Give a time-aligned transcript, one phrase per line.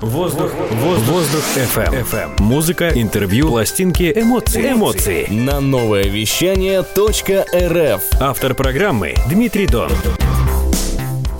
[0.00, 2.04] Воздух, воздух, воздух FM.
[2.04, 2.42] FM.
[2.42, 4.72] Музыка, интервью, пластинки, эмоции.
[4.72, 5.26] Эмоции.
[5.30, 8.02] На новое вещание .рф.
[8.20, 9.90] Автор программы Дмитрий Дон.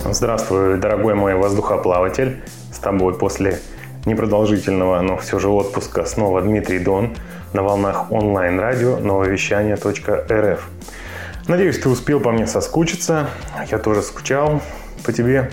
[0.09, 2.41] Здравствуй, дорогой мой воздухоплаватель.
[2.73, 3.59] С тобой после
[4.05, 7.15] непродолжительного, но все же отпуска снова Дмитрий Дон
[7.53, 10.69] на волнах онлайн-радио нововещание.рф.
[11.47, 13.29] Надеюсь, ты успел по мне соскучиться.
[13.69, 14.63] Я тоже скучал
[15.03, 15.51] по тебе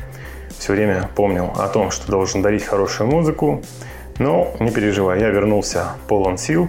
[0.59, 3.63] все время помнил о том, что должен дарить хорошую музыку.
[4.19, 6.69] Но не переживай, я вернулся полон сил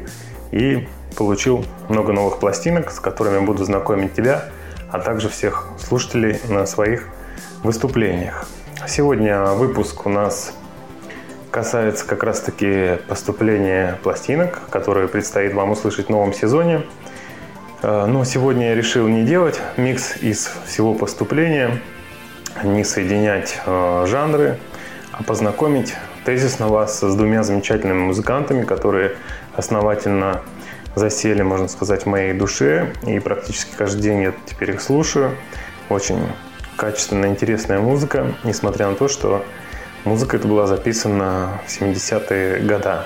[0.52, 4.45] и получил много новых пластинок, с которыми буду знакомить тебя,
[4.91, 7.07] а также всех слушателей на своих
[7.63, 8.48] выступлениях.
[8.88, 10.54] Сегодня выпуск у нас
[11.52, 16.84] касается как раз-таки поступления пластинок, которые предстоит вам услышать в новом сезоне.
[17.81, 21.81] Э, но сегодня я решил не делать микс из всего поступления–
[22.64, 24.58] не соединять э, жанры,
[25.12, 25.94] а познакомить
[26.26, 29.16] тезисно вас с двумя замечательными музыкантами, которые
[29.55, 30.41] основательно
[30.96, 32.94] засели, можно сказать, в моей душе.
[33.05, 35.32] И практически каждый день я теперь их слушаю.
[35.90, 36.20] Очень
[36.77, 39.46] качественная, интересная музыка, несмотря на то, что
[40.04, 42.98] музыка эта была записана в 70-е годы.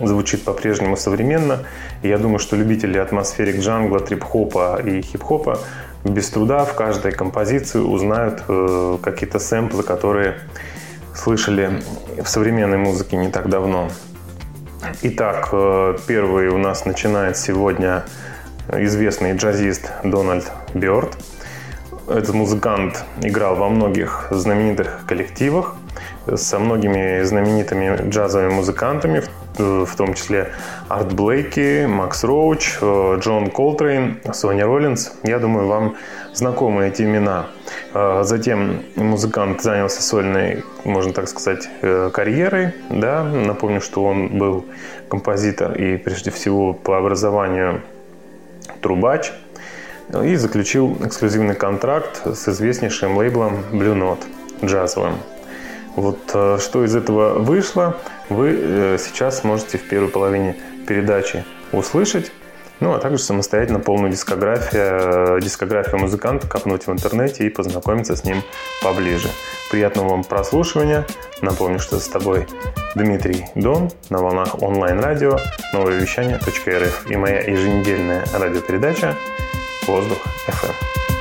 [0.00, 1.64] Звучит по-прежнему современно.
[2.02, 5.58] И я думаю, что любители атмосферик джангла, трип-хопа и хип-хопа
[6.04, 10.38] без труда в каждой композиции узнают э, какие-то сэмплы, которые
[11.14, 11.82] слышали
[12.22, 13.88] в современной музыке не так давно.
[15.02, 18.04] Итак, э, первый у нас начинает сегодня
[18.72, 21.16] известный джазист Дональд Бёрд.
[22.08, 25.76] Этот музыкант играл во многих знаменитых коллективах
[26.36, 29.37] со многими знаменитыми джазовыми музыкантами, в
[29.98, 30.52] том числе
[30.88, 35.12] Арт Блейки, Макс Роуч, э, Джон Колтрейн, Сонни Роллинс.
[35.24, 35.96] Я думаю, вам
[36.32, 37.46] знакомы эти имена.
[37.94, 42.72] Э, затем музыкант занялся сольной, можно так сказать, э, карьерой.
[42.88, 43.24] Да?
[43.24, 44.64] Напомню, что он был
[45.08, 47.82] композитор и прежде всего по образованию
[48.80, 49.32] трубач.
[50.24, 54.24] И заключил эксклюзивный контракт с известнейшим лейблом Blue Note
[54.64, 55.16] джазовым.
[55.96, 57.96] Вот что из этого вышло–
[58.28, 60.56] вы э, сейчас сможете в первой половине
[60.86, 62.32] передачи услышать.
[62.80, 68.22] Ну, а также самостоятельно полную дискографию, э, дискографию музыканта копнуть в интернете и познакомиться с
[68.22, 68.42] ним
[68.82, 69.28] поближе.
[69.70, 71.04] Приятного вам прослушивания.
[71.42, 72.46] Напомню, что с тобой
[72.94, 75.38] Дмитрий Дон на волнах онлайн-радио
[75.72, 79.16] новое вещание.рф и моя еженедельная радиопередача
[79.86, 81.17] «Воздух FM».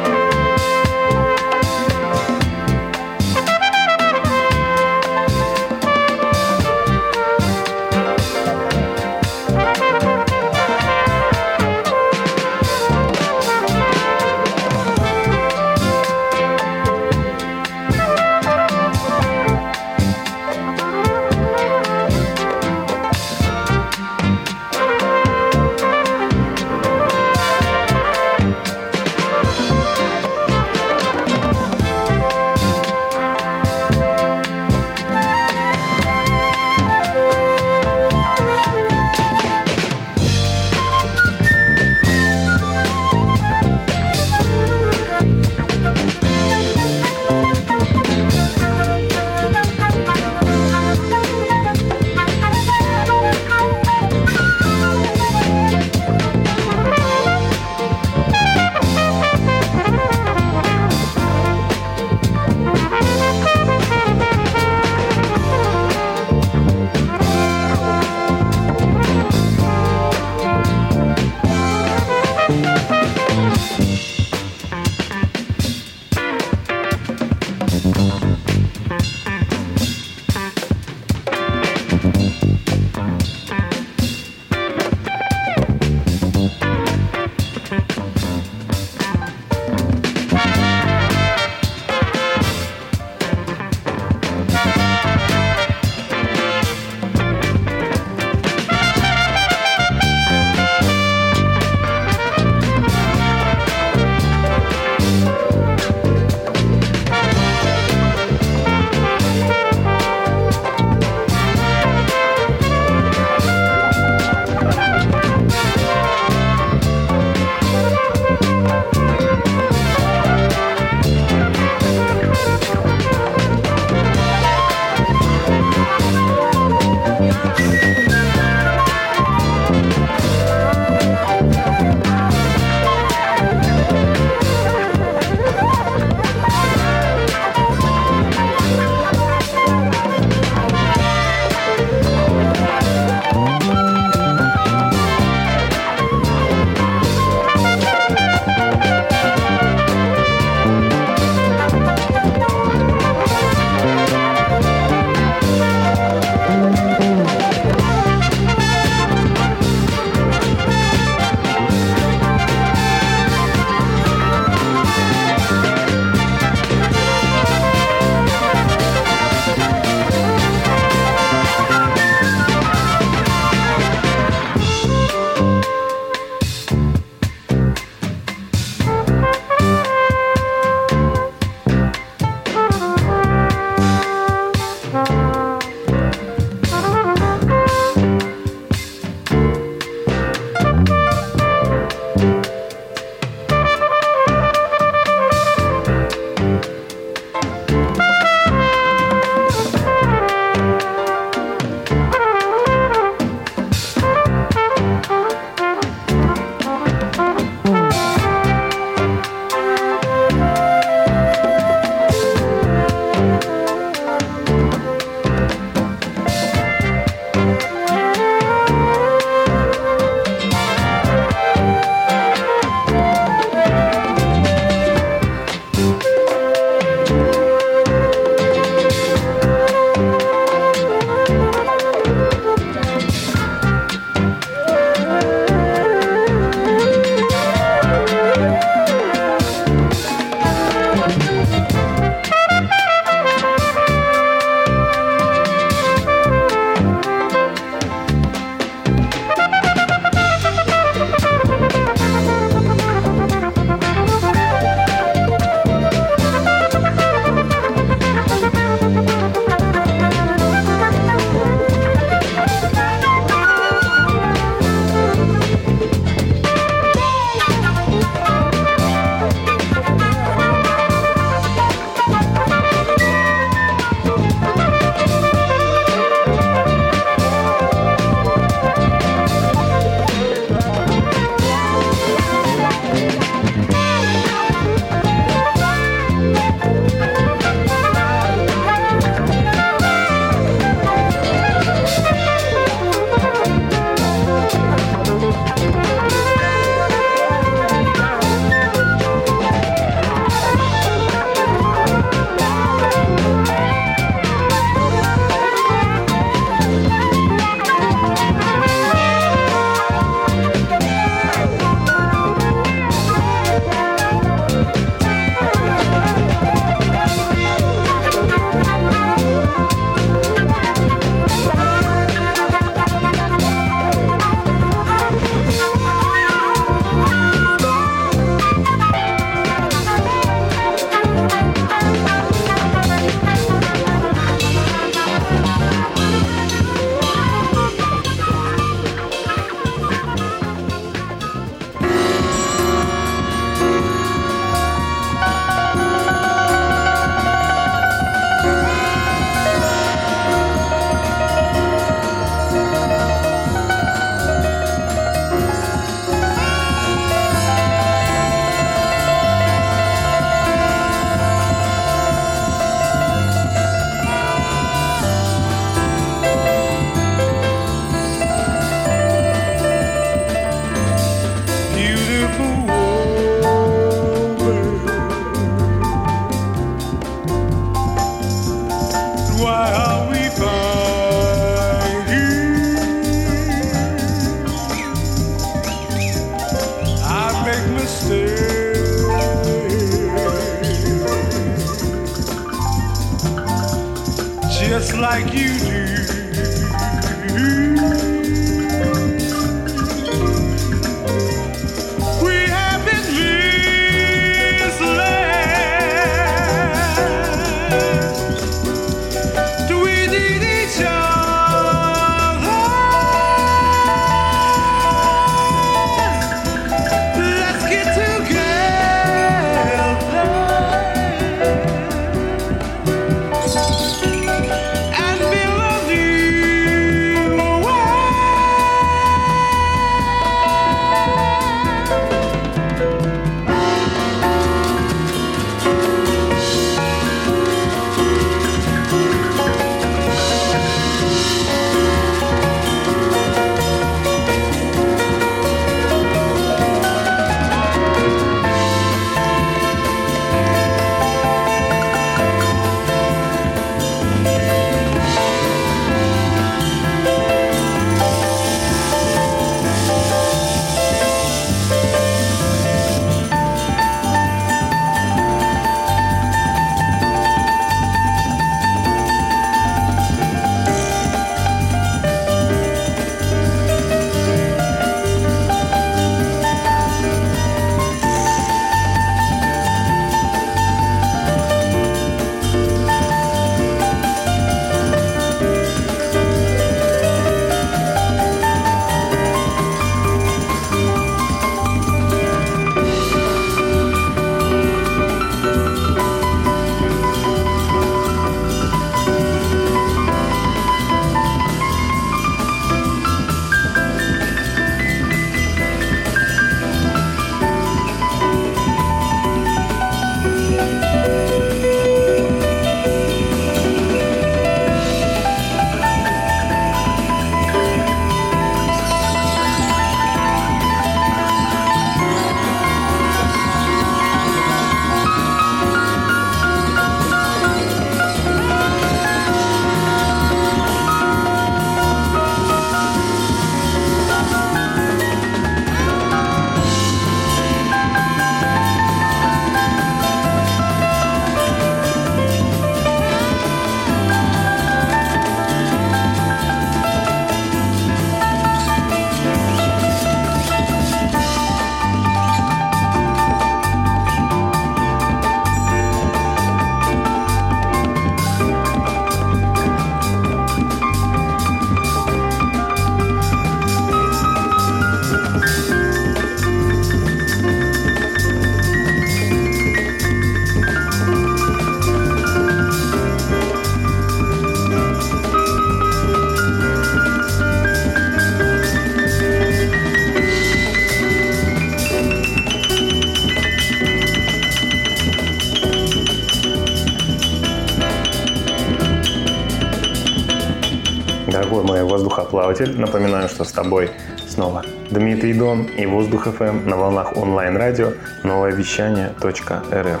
[592.58, 592.80] Воздухоплаватель.
[592.80, 593.90] Напоминаю, что с тобой
[594.28, 597.92] снова Дмитрий Дон и Воздух FM на волнах онлайн-радио
[598.24, 600.00] новое вещание .рф.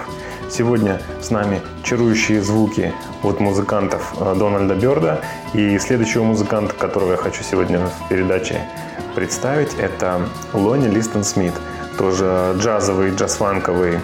[0.50, 2.92] Сегодня с нами чарующие звуки
[3.22, 5.20] от музыкантов э, Дональда Берда.
[5.54, 8.60] И следующего музыканта, которого я хочу сегодня в передаче
[9.14, 10.20] представить, это
[10.54, 11.52] Лони Листон Смит.
[11.98, 13.98] Тоже джазовый, джаз-фанковый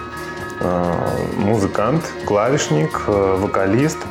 [0.60, 0.94] э,
[1.38, 3.98] музыкант, клавишник, э, вокалист–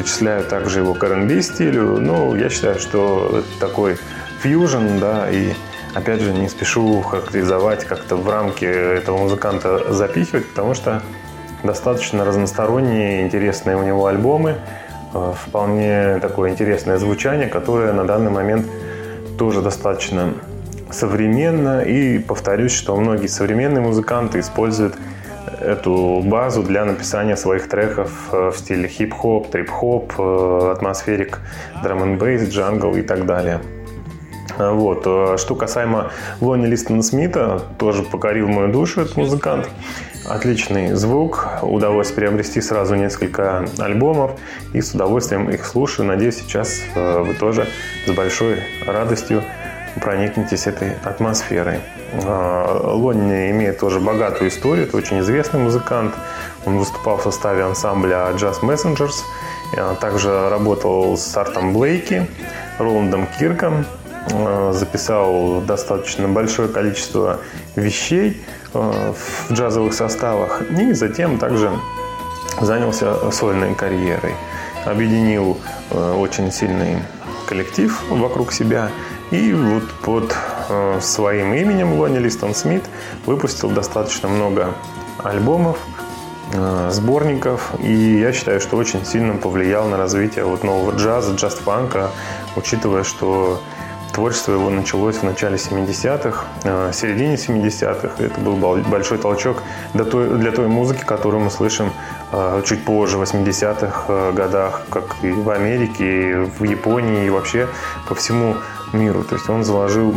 [0.00, 1.98] причисляю также его к R&B стилю.
[2.00, 3.98] Ну, я считаю, что это такой
[4.42, 5.52] фьюжн, да, и
[5.94, 11.02] опять же не спешу характеризовать как-то в рамки этого музыканта запихивать, потому что
[11.62, 14.56] достаточно разносторонние, интересные у него альбомы,
[15.12, 18.66] э, вполне такое интересное звучание, которое на данный момент
[19.38, 20.32] тоже достаточно
[20.90, 21.82] современно.
[21.82, 24.94] И повторюсь, что многие современные музыканты используют
[25.60, 31.40] эту базу для написания своих треков э, в стиле хип-хоп, трип-хоп, э, атмосферик,
[31.82, 33.60] драм н бейс, джангл и так далее.
[34.58, 35.02] Э, вот.
[35.38, 39.68] Что касаемо Лони Листона Смита, тоже покорил мою душу этот музыкант.
[40.28, 44.32] Отличный звук, удалось приобрести сразу несколько альбомов
[44.74, 46.06] и с удовольствием их слушаю.
[46.06, 47.66] Надеюсь, сейчас вы тоже
[48.06, 49.42] с большой радостью
[50.00, 51.80] проникнетесь этой атмосферой.
[52.24, 56.14] А, Лонни имеет тоже богатую историю, это очень известный музыкант.
[56.66, 59.22] Он выступал в составе ансамбля Jazz Messengers,
[59.76, 62.26] а также работал с Артом Блейки,
[62.78, 63.84] Роландом Кирком,
[64.32, 67.38] а, записал достаточно большое количество
[67.76, 71.72] вещей в джазовых составах и затем также
[72.60, 74.34] занялся сольной карьерой.
[74.84, 75.58] объединил
[75.90, 76.98] очень сильный
[77.50, 78.90] коллектив вокруг себя
[79.30, 80.34] и вот под
[80.68, 82.84] э, своим именем Лони Листон Смит
[83.26, 84.74] выпустил достаточно много
[85.18, 85.78] альбомов,
[86.52, 92.10] э, сборников, и я считаю, что очень сильно повлиял на развитие вот нового джаза, джаз-фанка,
[92.56, 93.60] учитывая, что
[94.12, 98.22] Творчество его началось в начале 70-х, э, середине 70-х.
[98.22, 99.62] Это был большой толчок
[99.94, 101.92] для той, для той музыки, которую мы слышим
[102.64, 107.68] чуть позже, в 80-х э, годах, как и в Америке, и в Японии, и вообще
[108.08, 108.56] по всему
[108.92, 109.24] миру.
[109.24, 110.14] То есть он заложил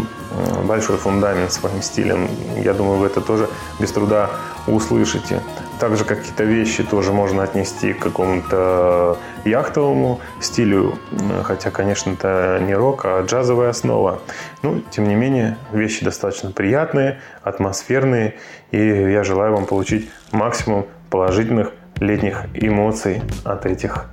[0.66, 2.28] большой фундамент своим стилем.
[2.58, 3.50] Я думаю, вы это тоже
[3.80, 4.30] без труда
[4.68, 5.42] услышите.
[5.80, 10.98] Также какие-то вещи тоже можно отнести к какому-то яхтовому стилю,
[11.44, 14.22] хотя, конечно, это не рок, а джазовая основа.
[14.62, 18.36] Ну, тем не менее, вещи достаточно приятные, атмосферные,
[18.72, 24.06] и я желаю вам получить максимум положительных летних эмоций от этих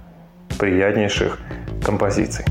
[0.58, 1.38] приятнейших
[1.84, 2.44] композиций.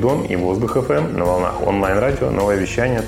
[0.00, 3.02] Дон и Воздух ФМ на волнах онлайн-радио новое вещание.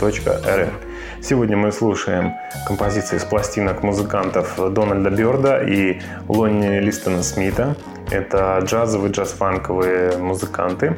[1.23, 2.35] Сегодня мы слушаем
[2.67, 7.77] композиции с пластинок музыкантов Дональда Бёрда и Лонни Листона Смита.
[8.11, 10.97] Это джазовые, джаз-фанковые музыканты,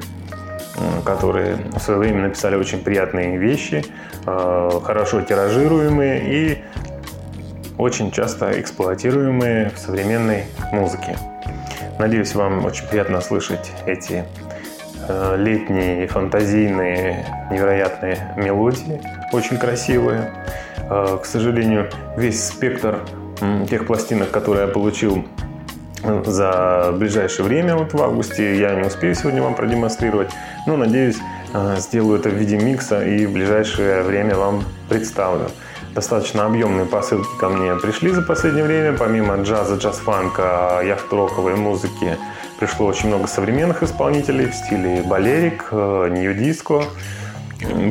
[1.04, 3.84] которые в свое время написали очень приятные вещи,
[4.26, 6.58] э, хорошо тиражируемые и
[7.78, 11.16] очень часто эксплуатируемые в современной музыке.
[11.98, 14.24] Надеюсь, вам очень приятно слышать эти
[15.36, 19.00] летние, фантазийные, невероятные мелодии,
[19.32, 20.32] очень красивые.
[20.90, 23.00] Э, к сожалению, весь спектр
[23.68, 25.24] тех пластинок, которые я получил
[26.02, 30.30] э, за ближайшее время, вот в августе, я не успею сегодня вам продемонстрировать,
[30.66, 31.18] но надеюсь,
[31.76, 35.48] сделаю это в виде микса и в ближайшее время вам представлю
[35.94, 38.96] достаточно объемные посылки ко мне пришли за последнее время.
[38.98, 42.18] Помимо джаза, джаз-фанка, яхт-роковой музыки
[42.58, 46.84] пришло очень много современных исполнителей в стиле балерик, э, нью-диско,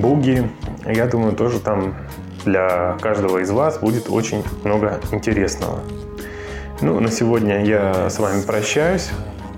[0.01, 0.49] буги.
[0.85, 1.95] Я думаю, тоже там
[2.45, 5.79] для каждого из вас будет очень много интересного.
[6.81, 9.09] Ну, на сегодня я с вами прощаюсь.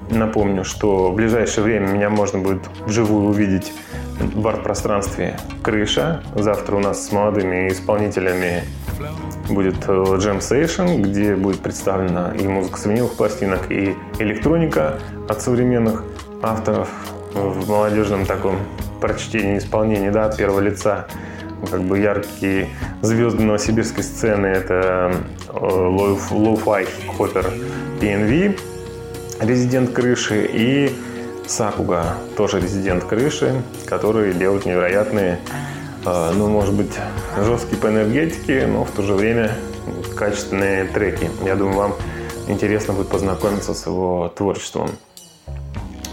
[0.10, 3.74] Напомню, что в ближайшее время меня можно будет вживую увидеть
[4.20, 6.24] в арт-пространстве «Крыша».
[6.36, 8.64] Завтра у нас с молодыми исполнителями
[9.50, 15.42] будет э, Jam Session, где будет представлена и музыка с виниловых пластинок, и электроника от
[15.42, 16.04] современных
[16.42, 16.90] авторов
[17.34, 18.58] в молодежном таком
[19.02, 21.08] прочтении, исполнении, да, от первого лица.
[21.70, 22.70] Как бы яркие
[23.02, 25.14] звезды новосибирской сцены– это
[25.48, 26.88] э, Low-Fi
[27.18, 27.46] Hopper
[28.00, 28.60] PNV,
[29.42, 30.94] резидент крыши, и
[31.48, 35.40] Сакуга, тоже резидент крыши, который делает невероятные,
[36.06, 36.94] ну, может быть,
[37.38, 39.52] жесткие по энергетике, но в то же время
[40.16, 41.30] качественные треки.
[41.44, 41.94] Я думаю, вам
[42.48, 44.90] интересно будет познакомиться с его творчеством.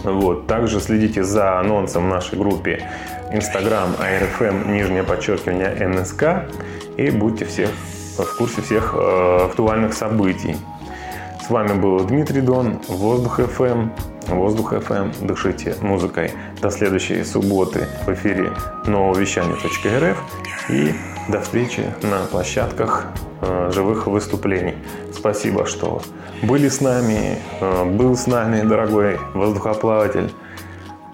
[0.03, 0.47] Вот.
[0.47, 2.89] Также следите за анонсом в нашей группе
[3.31, 6.49] Instagram ARFM, нижнее подчеркивание НСК,
[6.97, 7.69] и будьте всех
[8.17, 10.55] в курсе всех э, актуальных событий.
[11.45, 13.89] С вами был Дмитрий Дон, Воздух FM.
[14.27, 15.25] Воздух FM.
[15.25, 16.31] Дышите музыкой.
[16.61, 18.51] До следующей субботы в эфире
[18.85, 20.17] нового вещания.рф.
[20.69, 20.93] И
[21.29, 23.07] до встречи на площадках
[23.41, 24.75] э, живых выступлений.
[25.13, 26.01] Спасибо, что
[26.41, 30.31] были с нами, э, был с нами, дорогой воздухоплаватель.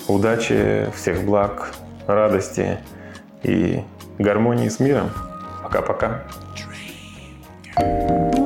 [0.07, 1.72] Удачи, всех благ,
[2.07, 2.80] радости
[3.43, 3.84] и
[4.18, 5.12] гармонии с миром.
[5.64, 6.24] Пока-пока.
[7.78, 8.38] thank you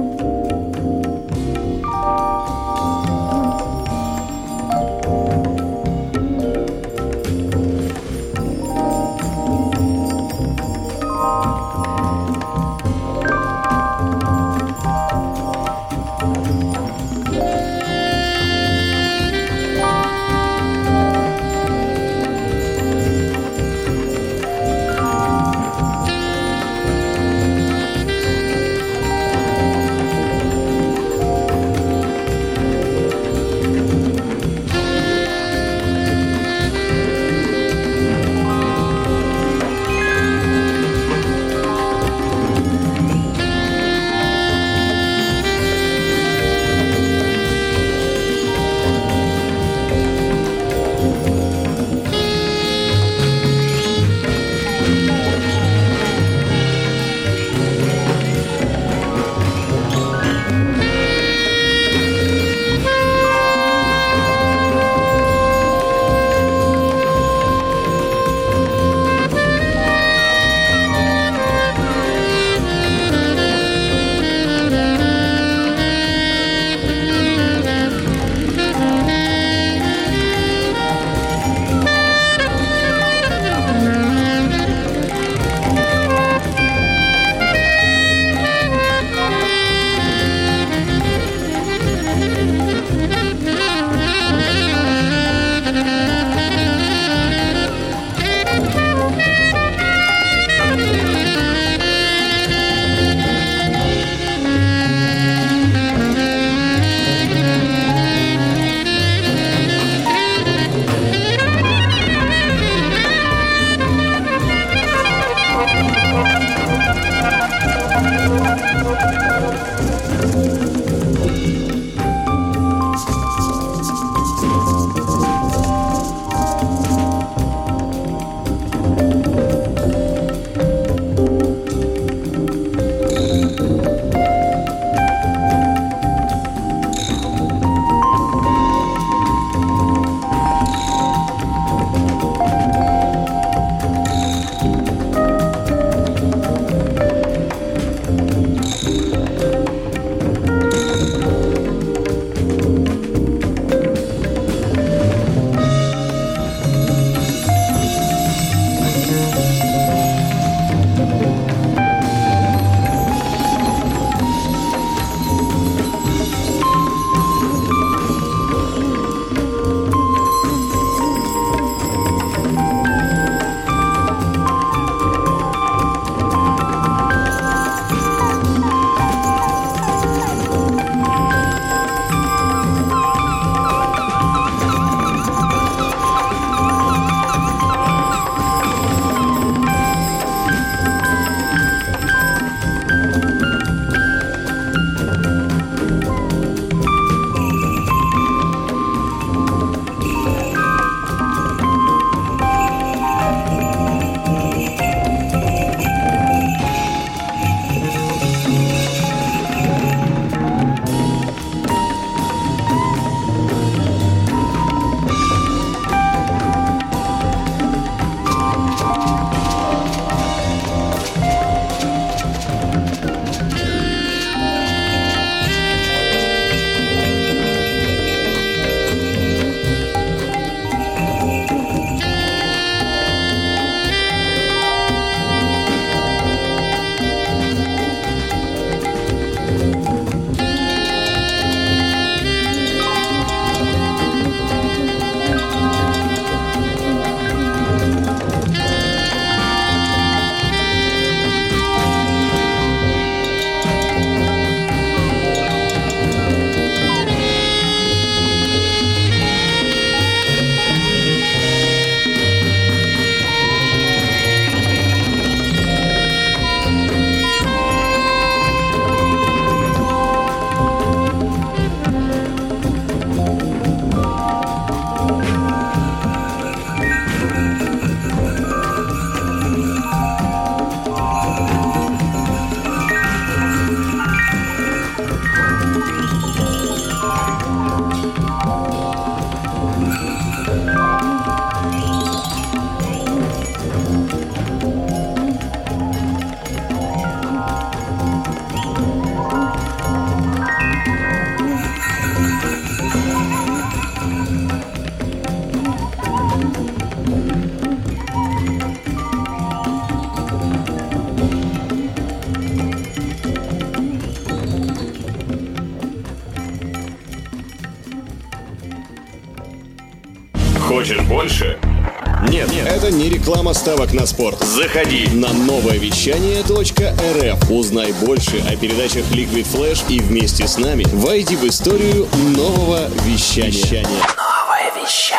[323.94, 324.42] на спорт.
[324.42, 327.50] Заходи на новое вещание .рф.
[327.50, 333.84] Узнай больше о передачах Liquid Flash и вместе с нами войди в историю нового вещания.
[333.84, 335.13] Новое вещание.